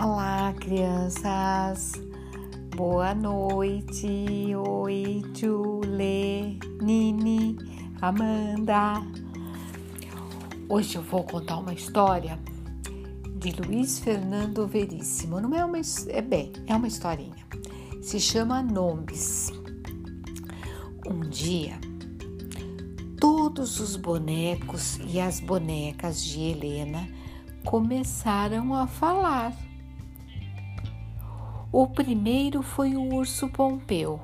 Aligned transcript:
Olá, 0.00 0.54
crianças. 0.60 1.94
Boa 2.76 3.16
noite. 3.16 4.54
Oi, 4.54 5.22
Julie, 5.34 6.60
Nini, 6.80 7.56
Amanda. 8.00 9.02
Hoje 10.68 10.98
eu 10.98 11.02
vou 11.02 11.24
contar 11.24 11.56
uma 11.56 11.74
história 11.74 12.38
de 13.38 13.50
Luiz 13.60 13.98
Fernando 13.98 14.68
Veríssimo. 14.68 15.40
Não 15.40 15.52
é 15.52 15.64
uma 15.64 15.78
é 16.06 16.22
bem, 16.22 16.52
é 16.68 16.76
uma 16.76 16.86
historinha. 16.86 17.34
Se 18.00 18.20
chama 18.20 18.62
Nomes. 18.62 19.50
Um 21.08 21.28
dia, 21.28 21.76
todos 23.18 23.80
os 23.80 23.96
bonecos 23.96 25.00
e 25.08 25.18
as 25.18 25.40
bonecas 25.40 26.22
de 26.22 26.40
Helena 26.40 27.04
começaram 27.64 28.72
a 28.72 28.86
falar. 28.86 29.52
O 31.70 31.86
primeiro 31.86 32.62
foi 32.62 32.96
o 32.96 33.14
urso 33.14 33.46
Pompeu. 33.48 34.22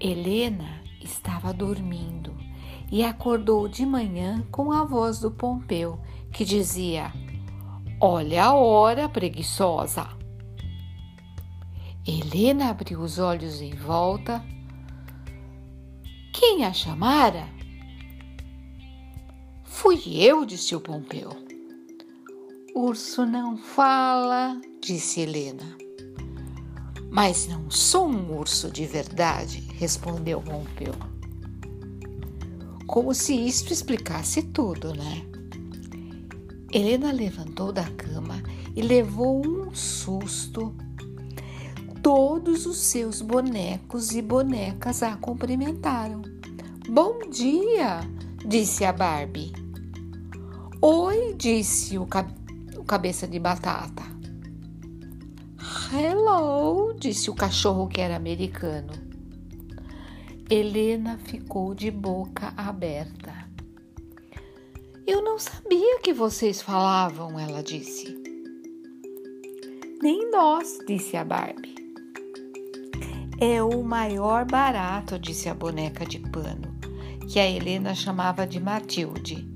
Helena 0.00 0.80
estava 1.02 1.52
dormindo 1.52 2.34
e 2.90 3.04
acordou 3.04 3.68
de 3.68 3.84
manhã 3.84 4.42
com 4.50 4.72
a 4.72 4.84
voz 4.84 5.20
do 5.20 5.30
Pompeu, 5.30 6.00
que 6.32 6.46
dizia: 6.46 7.12
Olha 8.00 8.46
a 8.46 8.54
hora, 8.54 9.06
preguiçosa. 9.06 10.08
Helena 12.06 12.70
abriu 12.70 13.00
os 13.00 13.18
olhos 13.18 13.60
em 13.60 13.74
volta. 13.74 14.42
Quem 16.32 16.64
a 16.64 16.72
chamara? 16.72 17.46
Fui 19.62 20.00
eu, 20.16 20.46
disse 20.46 20.74
o 20.74 20.80
Pompeu. 20.80 21.51
Urso 22.74 23.26
não 23.26 23.58
fala, 23.58 24.58
disse 24.80 25.20
Helena. 25.20 25.76
Mas 27.10 27.46
não 27.46 27.70
sou 27.70 28.08
um 28.08 28.38
urso 28.38 28.70
de 28.70 28.86
verdade, 28.86 29.60
respondeu 29.74 30.40
Pompeu. 30.40 30.94
Como 32.86 33.12
se 33.14 33.34
isto 33.34 33.74
explicasse 33.74 34.42
tudo, 34.42 34.94
né? 34.94 35.22
Helena 36.72 37.12
levantou 37.12 37.72
da 37.72 37.84
cama 37.90 38.42
e 38.74 38.80
levou 38.80 39.46
um 39.46 39.74
susto. 39.74 40.74
Todos 42.02 42.64
os 42.64 42.78
seus 42.78 43.20
bonecos 43.20 44.12
e 44.12 44.22
bonecas 44.22 45.02
a 45.02 45.14
cumprimentaram. 45.16 46.22
Bom 46.88 47.18
dia, 47.28 48.00
disse 48.46 48.82
a 48.82 48.94
Barbie. 48.94 49.52
Oi, 50.80 51.34
disse 51.34 51.98
o, 51.98 52.06
o 52.82 52.84
cabeça 52.84 53.28
de 53.28 53.38
batata. 53.38 54.02
Hello, 55.92 56.92
disse 56.98 57.30
o 57.30 57.34
cachorro 57.34 57.86
que 57.86 58.00
era 58.00 58.16
americano. 58.16 58.92
Helena 60.50 61.16
ficou 61.16 61.74
de 61.74 61.92
boca 61.92 62.52
aberta. 62.56 63.32
Eu 65.06 65.22
não 65.22 65.38
sabia 65.38 66.00
que 66.00 66.12
vocês 66.12 66.60
falavam, 66.60 67.38
ela 67.38 67.62
disse. 67.62 68.20
Nem 70.02 70.28
nós, 70.32 70.78
disse 70.84 71.16
a 71.16 71.24
Barbie. 71.24 71.76
É 73.40 73.62
o 73.62 73.80
maior 73.84 74.44
barato, 74.44 75.20
disse 75.20 75.48
a 75.48 75.54
boneca 75.54 76.04
de 76.04 76.18
pano, 76.18 76.76
que 77.30 77.38
a 77.38 77.48
Helena 77.48 77.94
chamava 77.94 78.44
de 78.44 78.58
Matilde, 78.58 79.48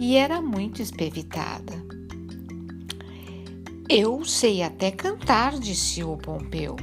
e 0.00 0.16
era 0.16 0.40
muito 0.40 0.80
espevitada. 0.80 1.83
Eu 3.88 4.24
sei 4.24 4.62
até 4.62 4.90
cantar, 4.90 5.58
disse 5.58 6.02
o 6.02 6.16
Pompeu, 6.16 6.74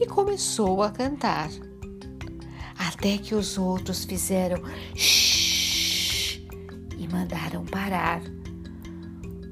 e 0.00 0.06
começou 0.06 0.82
a 0.82 0.90
cantar. 0.90 1.50
Até 2.78 3.18
que 3.18 3.34
os 3.34 3.58
outros 3.58 4.06
fizeram 4.06 4.62
shh 4.94 6.40
e 6.96 7.06
mandaram 7.12 7.66
parar. 7.66 8.22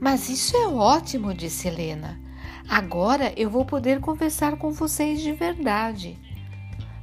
Mas 0.01 0.31
isso 0.31 0.57
é 0.57 0.67
ótimo, 0.67 1.35
disse 1.35 1.69
Helena. 1.69 2.19
Agora 2.67 3.35
eu 3.37 3.51
vou 3.51 3.67
poder 3.67 4.01
conversar 4.01 4.57
com 4.57 4.73
vocês 4.73 5.21
de 5.21 5.33
verdade. 5.33 6.19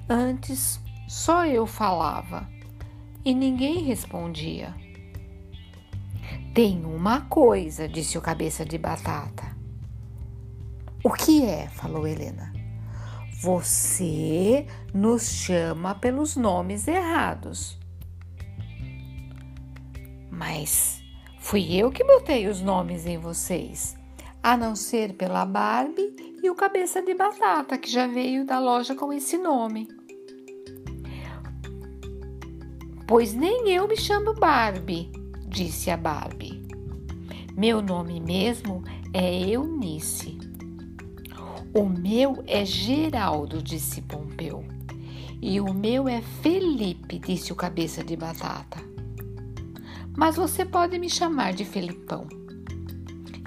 Antes 0.09 0.79
só 1.07 1.45
eu 1.45 1.67
falava 1.67 2.49
e 3.23 3.33
ninguém 3.35 3.83
respondia. 3.83 4.73
Tem 6.53 6.83
uma 6.83 7.21
coisa, 7.21 7.87
disse 7.87 8.17
o 8.17 8.21
cabeça 8.21 8.65
de 8.65 8.77
batata. 8.77 9.50
O 11.03 11.11
que 11.11 11.43
é? 11.43 11.67
falou 11.67 12.07
Helena. 12.07 12.53
Você 13.41 14.67
nos 14.93 15.23
chama 15.23 15.95
pelos 15.95 16.35
nomes 16.35 16.87
errados. 16.87 17.79
Mas 20.29 21.01
fui 21.39 21.75
eu 21.75 21.91
que 21.91 22.03
botei 22.03 22.47
os 22.47 22.61
nomes 22.61 23.07
em 23.07 23.17
vocês, 23.17 23.97
a 24.43 24.55
não 24.55 24.75
ser 24.75 25.13
pela 25.13 25.43
Barbie 25.43 26.37
e 26.43 26.49
o 26.51 26.55
cabeça 26.55 27.01
de 27.01 27.15
batata, 27.15 27.79
que 27.79 27.89
já 27.89 28.05
veio 28.05 28.45
da 28.45 28.59
loja 28.59 28.93
com 28.93 29.11
esse 29.11 29.39
nome. 29.39 29.87
Pois 33.07 33.33
nem 33.33 33.69
eu 33.69 33.87
me 33.87 33.97
chamo 33.97 34.35
Barbie, 34.35 35.11
disse 35.47 35.89
a 35.89 35.97
Barbie. 35.97 36.61
Meu 37.57 37.81
nome 37.81 38.19
mesmo 38.19 38.83
é 39.13 39.49
Eunice. 39.49 40.20
O 41.73 41.85
meu 41.85 42.43
é 42.47 42.65
Geraldo, 42.65 43.63
disse 43.63 44.01
Pompeu. 44.01 44.65
E 45.41 45.61
o 45.61 45.73
meu 45.73 46.07
é 46.07 46.21
Felipe, 46.21 47.17
disse 47.17 47.53
o 47.53 47.55
cabeça 47.55 48.03
de 48.03 48.17
batata. 48.17 48.77
Mas 50.17 50.35
você 50.35 50.65
pode 50.65 50.99
me 50.99 51.09
chamar 51.09 51.53
de 51.53 51.63
Felipão. 51.63 52.27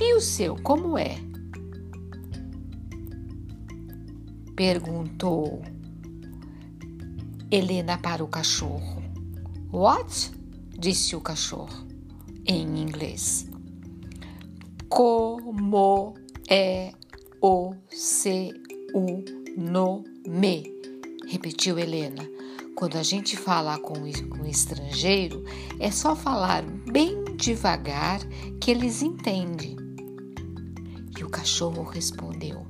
E 0.00 0.14
o 0.14 0.20
seu, 0.22 0.56
como 0.56 0.96
é? 0.96 1.18
Perguntou 4.56 5.62
Helena 7.50 7.98
para 7.98 8.24
o 8.24 8.28
cachorro. 8.28 9.02
What? 9.70 10.32
disse 10.78 11.14
o 11.14 11.20
cachorro 11.20 11.86
em 12.46 12.80
inglês. 12.80 13.50
Como 14.88 16.14
é 16.48 16.92
o 17.46 17.74
seu 17.90 18.50
nome, 19.54 20.74
repetiu 21.28 21.78
Helena. 21.78 22.26
Quando 22.74 22.96
a 22.96 23.02
gente 23.02 23.36
fala 23.36 23.78
com 23.78 23.98
um 23.98 24.46
estrangeiro, 24.46 25.44
é 25.78 25.90
só 25.90 26.16
falar 26.16 26.62
bem 26.90 27.22
devagar 27.36 28.20
que 28.58 28.70
eles 28.70 29.02
entendem. 29.02 29.76
E 31.18 31.22
o 31.22 31.28
cachorro 31.28 31.82
respondeu: 31.82 32.66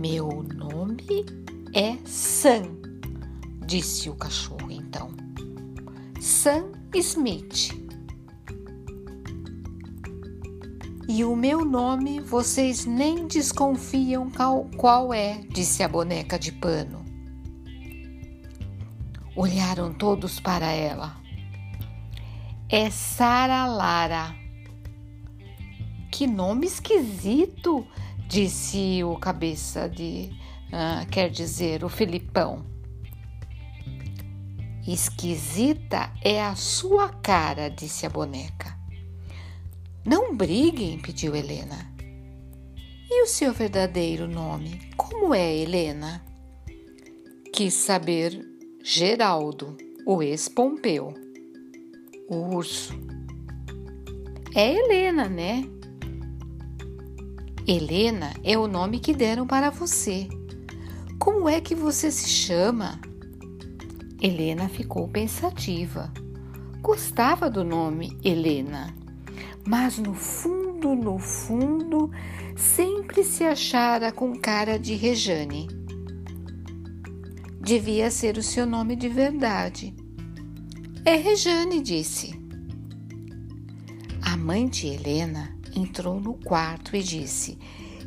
Meu 0.00 0.42
nome 0.42 1.24
é 1.72 1.96
Sam, 2.04 2.64
disse 3.64 4.10
o 4.10 4.16
cachorro 4.16 4.68
então. 4.68 5.12
Sam 6.20 6.72
Smith. 6.92 7.85
E 11.16 11.24
o 11.24 11.34
meu 11.34 11.64
nome 11.64 12.20
vocês 12.20 12.84
nem 12.84 13.26
desconfiam 13.26 14.30
qual, 14.76 15.14
é, 15.14 15.38
disse 15.48 15.82
a 15.82 15.88
boneca 15.88 16.38
de 16.38 16.52
pano. 16.52 17.02
Olharam 19.34 19.94
todos 19.94 20.38
para 20.38 20.70
ela. 20.70 21.16
É 22.68 22.90
Sara 22.90 23.64
Lara. 23.64 24.36
Que 26.12 26.26
nome 26.26 26.66
esquisito, 26.66 27.86
disse 28.28 29.02
o 29.02 29.16
cabeça 29.16 29.88
de. 29.88 30.30
Uh, 30.66 31.06
quer 31.10 31.30
dizer, 31.30 31.82
o 31.82 31.88
Filipão. 31.88 32.66
Esquisita 34.86 36.12
é 36.22 36.44
a 36.44 36.54
sua 36.54 37.08
cara, 37.08 37.70
disse 37.70 38.04
a 38.04 38.10
boneca. 38.10 38.75
Não 40.06 40.36
briguem, 40.36 41.00
pediu 41.00 41.34
Helena. 41.34 41.92
E 43.10 43.24
o 43.24 43.26
seu 43.26 43.52
verdadeiro 43.52 44.28
nome? 44.28 44.80
Como 44.96 45.34
é, 45.34 45.56
Helena? 45.56 46.24
Quis 47.52 47.74
saber 47.74 48.40
Geraldo, 48.84 49.76
o 50.06 50.22
ex-Pompeu, 50.22 51.12
o 52.28 52.36
urso. 52.54 52.94
É 54.54 54.72
Helena, 54.74 55.28
né? 55.28 55.64
Helena 57.66 58.32
é 58.44 58.56
o 58.56 58.68
nome 58.68 59.00
que 59.00 59.12
deram 59.12 59.44
para 59.44 59.70
você. 59.70 60.28
Como 61.18 61.48
é 61.48 61.60
que 61.60 61.74
você 61.74 62.12
se 62.12 62.28
chama? 62.28 63.00
Helena 64.22 64.68
ficou 64.68 65.08
pensativa. 65.08 66.12
Gostava 66.80 67.50
do 67.50 67.64
nome 67.64 68.16
Helena 68.22 68.94
mas 69.66 69.98
no 69.98 70.14
fundo 70.14 70.66
no 70.94 71.18
fundo, 71.18 72.10
sempre 72.56 73.24
se 73.24 73.44
achara 73.44 74.12
com 74.12 74.36
cara 74.36 74.78
de 74.78 74.94
Rejane. 74.94 75.68
Devia 77.60 78.10
ser 78.10 78.36
o 78.36 78.42
seu 78.42 78.66
nome 78.66 78.94
de 78.94 79.08
verdade. 79.08 79.94
É 81.04 81.16
Rejane, 81.16 81.80
disse. 81.80 82.38
A 84.22 84.36
mãe 84.36 84.68
de 84.68 84.86
Helena 84.86 85.56
entrou 85.74 86.20
no 86.20 86.34
quarto 86.34 86.94
e 86.94 87.02
disse 87.02 87.58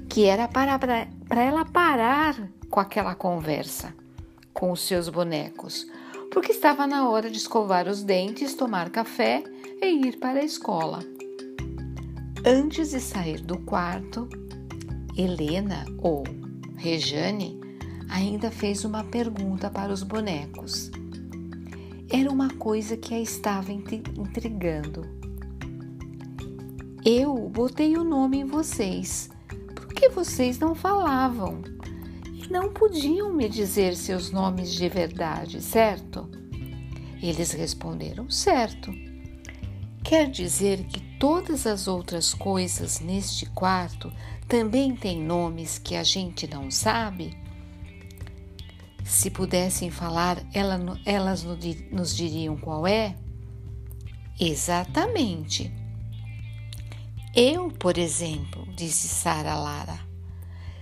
que 0.09 0.25
era 0.25 0.47
para, 0.47 0.79
para 0.79 1.43
ela 1.43 1.65
parar 1.65 2.49
com 2.69 2.79
aquela 2.79 3.15
conversa 3.15 3.93
com 4.53 4.71
os 4.71 4.81
seus 4.81 5.07
bonecos, 5.07 5.87
porque 6.31 6.51
estava 6.51 6.85
na 6.85 7.09
hora 7.09 7.29
de 7.29 7.37
escovar 7.37 7.87
os 7.87 8.03
dentes, 8.03 8.53
tomar 8.53 8.89
café 8.89 9.43
e 9.81 10.07
ir 10.07 10.19
para 10.19 10.39
a 10.39 10.43
escola. 10.43 10.99
Antes 12.45 12.91
de 12.91 13.01
sair 13.01 13.41
do 13.41 13.57
quarto, 13.59 14.29
Helena 15.17 15.85
ou 15.97 16.23
Rejane 16.77 17.59
ainda 18.09 18.49
fez 18.49 18.85
uma 18.85 19.03
pergunta 19.03 19.69
para 19.69 19.91
os 19.91 20.03
bonecos. 20.03 20.89
Era 22.09 22.31
uma 22.31 22.49
coisa 22.49 22.95
que 22.95 23.13
a 23.13 23.19
estava 23.19 23.73
intrigando. 23.73 25.05
Eu 27.05 27.49
botei 27.49 27.97
o 27.97 28.05
nome 28.05 28.39
em 28.39 28.45
vocês, 28.45 29.29
porque 29.75 30.07
vocês 30.07 30.57
não 30.59 30.73
falavam 30.73 31.61
e 32.33 32.47
não 32.49 32.71
podiam 32.71 33.33
me 33.33 33.49
dizer 33.49 33.97
seus 33.97 34.31
nomes 34.31 34.73
de 34.73 34.87
verdade, 34.87 35.61
certo? 35.61 36.29
Eles 37.21 37.51
responderam: 37.51 38.29
certo. 38.29 38.93
Quer 40.03 40.31
dizer 40.31 40.85
que 40.85 41.08
todas 41.19 41.67
as 41.67 41.87
outras 41.87 42.33
coisas 42.33 43.01
neste 43.01 43.45
quarto 43.47 44.11
também 44.47 44.95
têm 44.95 45.21
nomes 45.21 45.77
que 45.77 45.95
a 45.95 46.03
gente 46.03 46.47
não 46.47 46.71
sabe? 46.71 47.37
Se 49.03 49.29
pudessem 49.29 49.91
falar, 49.91 50.37
elas 51.05 51.43
nos 51.91 52.15
diriam 52.15 52.55
qual 52.57 52.87
é? 52.87 53.15
Exatamente. 54.39 55.71
Eu, 57.35 57.69
por 57.69 57.97
exemplo, 57.97 58.65
disse 58.75 59.07
Sara 59.07 59.55
Lara, 59.55 59.99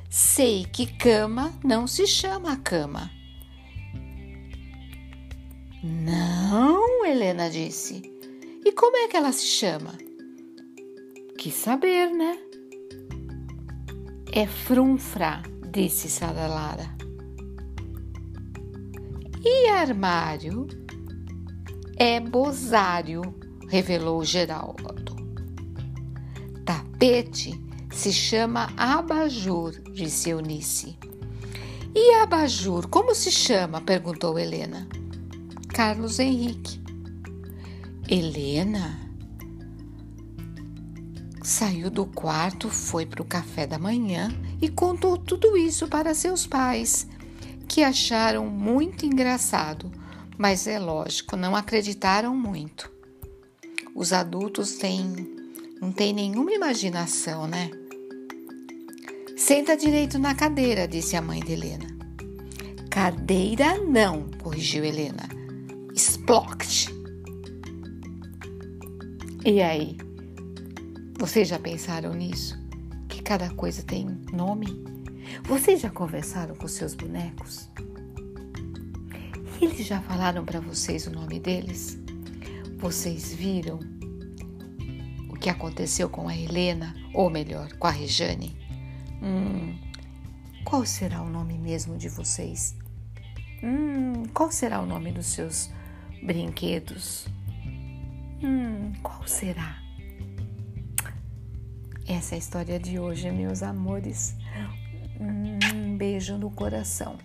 sei 0.10 0.66
que 0.66 0.86
cama 0.86 1.54
não 1.63 1.88
se 1.88 2.06
chama 2.06 2.56
cama. 2.57 3.12
Não, 5.84 7.06
Helena 7.06 7.50
disse. 7.50 8.01
E 8.66 8.72
como 8.72 8.98
é 8.98 9.07
que 9.07 9.16
ela 9.16 9.31
se 9.31 9.45
chama? 9.45 9.98
Que 11.38 11.51
saber, 11.51 12.10
né? 12.12 12.38
É 14.31 14.48
frunfra, 14.48 15.44
disse 15.72 16.10
Sara 16.10 16.48
Lara. 16.48 16.95
E 19.44 19.69
armário? 19.69 20.68
É 21.95 22.19
bozário, 22.19 23.22
revelou 23.69 24.24
Geraldo 24.24 24.98
tapete 26.98 27.63
se 27.92 28.12
chama 28.12 28.69
abajur, 28.75 29.72
disse 29.94 30.31
Eunice. 30.31 30.98
E 31.95 32.13
abajur, 32.16 32.88
como 32.89 33.16
se 33.16 33.31
chama? 33.31 33.81
perguntou 33.81 34.38
Helena. 34.38 34.88
Carlos 35.69 36.19
Henrique. 36.19 36.81
Helena 38.10 39.06
saiu 41.47 41.89
do 41.89 42.05
quarto, 42.05 42.69
foi 42.69 43.05
para 43.05 43.21
o 43.21 43.25
café 43.25 43.65
da 43.65 43.79
manhã 43.79 44.29
e 44.61 44.67
contou 44.67 45.17
tudo 45.17 45.55
isso 45.55 45.88
para 45.88 46.13
seus 46.13 46.45
pais, 46.45 47.07
que 47.69 47.83
acharam 47.83 48.45
muito 48.47 49.05
engraçado, 49.05 49.89
mas 50.38 50.67
é 50.67 50.77
lógico, 50.77 51.38
não 51.38 51.55
acreditaram 51.55 52.35
muito. 52.35 52.91
Os 53.95 54.11
adultos 54.11 54.73
têm 54.73 55.38
não 55.79 55.91
tem 55.91 56.11
nenhuma 56.11 56.51
imaginação, 56.51 57.47
né? 57.47 57.71
Senta 59.38 59.77
direito 59.77 60.19
na 60.19 60.35
cadeira, 60.35 60.88
disse 60.88 61.15
a 61.15 61.21
mãe 61.21 61.39
de 61.39 61.53
Helena. 61.53 61.88
Cadeira 62.89 63.77
não, 63.77 64.27
corrigiu 64.41 64.83
Helena. 64.83 65.29
Sploct. 65.93 66.89
E 69.45 69.61
aí? 69.61 70.06
Vocês 71.17 71.47
já 71.47 71.57
pensaram 71.57 72.13
nisso? 72.13 72.55
Que 73.09 73.23
cada 73.23 73.49
coisa 73.49 73.81
tem 73.81 74.05
nome? 74.31 74.67
Vocês 75.45 75.81
já 75.81 75.89
conversaram 75.89 76.55
com 76.55 76.67
seus 76.67 76.93
bonecos? 76.93 77.67
Eles 79.59 79.87
já 79.87 79.99
falaram 79.99 80.45
para 80.45 80.59
vocês 80.59 81.07
o 81.07 81.11
nome 81.11 81.39
deles? 81.39 81.97
Vocês 82.77 83.33
viram 83.33 83.79
o 85.27 85.33
que 85.33 85.49
aconteceu 85.49 86.07
com 86.07 86.27
a 86.27 86.37
Helena, 86.37 86.93
ou 87.15 87.31
melhor, 87.31 87.73
com 87.79 87.87
a 87.87 87.91
Rejane? 87.91 88.55
Hum, 89.19 89.75
qual 90.63 90.85
será 90.85 91.23
o 91.23 91.29
nome 91.29 91.57
mesmo 91.57 91.97
de 91.97 92.09
vocês? 92.09 92.75
Hum, 93.63 94.21
qual 94.35 94.51
será 94.51 94.79
o 94.81 94.85
nome 94.85 95.11
dos 95.11 95.25
seus 95.25 95.71
brinquedos? 96.21 97.25
Hum, 98.43 98.93
qual 99.01 99.27
será? 99.27 99.87
Essa 102.07 102.36
é 102.36 102.38
a 102.38 102.39
história 102.39 102.80
de 102.80 102.98
hoje, 102.98 103.30
meus 103.31 103.62
amores. 103.62 104.33
Um 105.19 105.98
beijo 105.98 106.38
no 106.38 106.50
coração. 106.50 107.18